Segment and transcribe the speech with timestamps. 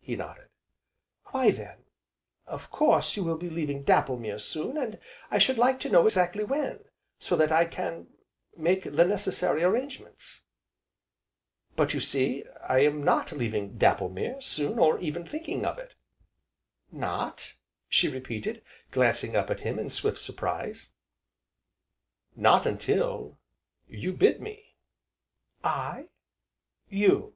[0.00, 0.46] he nodded.
[1.32, 1.78] "Why then
[2.46, 6.44] of course you will be leaving Dapplemere soon, and I should like to know exactly
[6.44, 6.84] when,
[7.18, 8.06] so that I can
[8.56, 10.42] make the necessary arrangements."
[11.74, 15.96] "But you see, I am not leaving Dapplemere soon or even thinking of it."
[16.92, 17.54] "Not?"
[17.88, 18.62] she repeated,
[18.92, 20.90] glancing up at him in swift surprise.
[22.36, 23.36] "Not until
[23.88, 24.76] you bid me."
[25.64, 26.06] "I?"
[26.88, 27.34] "You!"